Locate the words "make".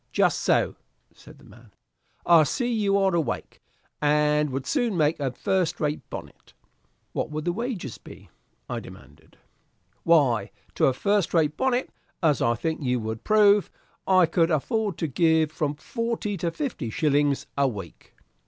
4.97-5.19